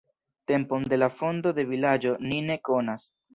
Tempon 0.51 0.87
de 0.93 0.99
la 0.99 1.09
fondo 1.17 1.51
de 1.59 1.67
vilaĝo 1.73 2.15
ni 2.31 2.41
ne 2.49 2.57
konas. 2.71 3.07